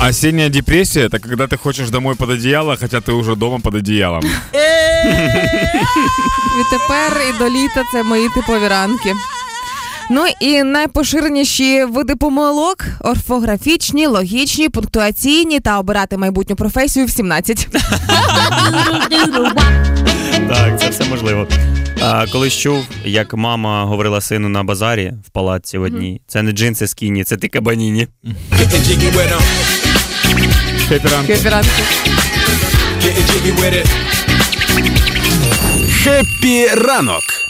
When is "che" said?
30.91-30.99, 32.99-33.13